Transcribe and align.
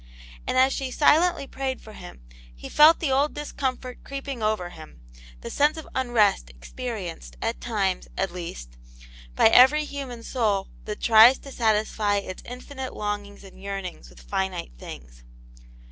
And 0.47 0.57
as 0.57 0.73
she 0.73 0.89
silently 0.89 1.45
prayed 1.45 1.79
for 1.79 1.93
him, 1.93 2.21
he 2.55 2.69
felt 2.69 2.99
the 2.99 3.11
old 3.11 3.35
discomfort 3.35 3.99
creeping 4.03 4.41
over 4.41 4.71
him, 4.71 4.99
the 5.41 5.51
sense 5.51 5.77
of 5.77 5.87
unrest 5.93 6.49
experienced, 6.49 7.35
at 7.39 7.61
times, 7.61 8.07
at 8.17 8.31
least, 8.31 8.77
by 9.35 9.45
every 9.49 9.85
human 9.85 10.23
soul 10.23 10.69
that 10.85 11.01
tries 11.01 11.37
to 11.37 11.51
satisfy 11.51 12.15
its 12.15 12.41
infinite 12.47 12.95
longings 12.95 13.43
and 13.43 13.61
yearnings 13.61 14.09
with 14.09 14.21
finite 14.21 14.71
things. 14.75 15.23